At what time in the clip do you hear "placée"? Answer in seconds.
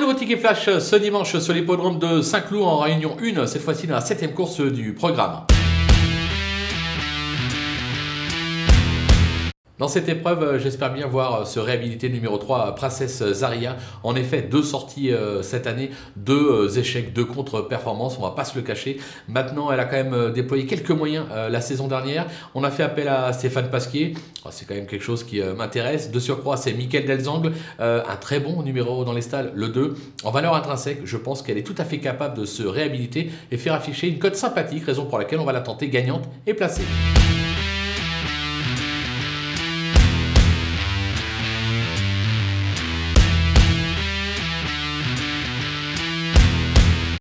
36.54-36.84